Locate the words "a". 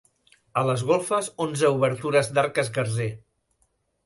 0.61-0.61